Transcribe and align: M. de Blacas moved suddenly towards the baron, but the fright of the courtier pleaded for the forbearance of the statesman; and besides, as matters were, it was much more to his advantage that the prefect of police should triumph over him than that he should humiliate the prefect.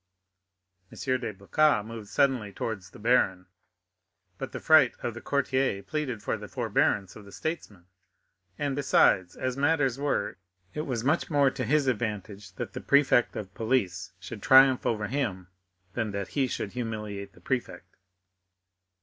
M. 0.91 0.97
de 1.19 1.31
Blacas 1.31 1.85
moved 1.85 2.07
suddenly 2.09 2.51
towards 2.51 2.89
the 2.89 2.97
baron, 2.97 3.45
but 4.39 4.51
the 4.51 4.59
fright 4.59 4.93
of 5.03 5.13
the 5.13 5.21
courtier 5.21 5.83
pleaded 5.83 6.23
for 6.23 6.37
the 6.37 6.47
forbearance 6.47 7.15
of 7.15 7.23
the 7.23 7.31
statesman; 7.31 7.85
and 8.57 8.75
besides, 8.75 9.35
as 9.35 9.55
matters 9.55 9.99
were, 9.99 10.37
it 10.73 10.87
was 10.87 11.03
much 11.03 11.29
more 11.29 11.51
to 11.51 11.63
his 11.63 11.85
advantage 11.85 12.53
that 12.53 12.73
the 12.73 12.81
prefect 12.81 13.35
of 13.35 13.53
police 13.53 14.11
should 14.19 14.41
triumph 14.41 14.87
over 14.87 15.05
him 15.05 15.49
than 15.93 16.09
that 16.09 16.29
he 16.29 16.47
should 16.47 16.71
humiliate 16.71 17.33
the 17.33 17.39
prefect. 17.39 17.95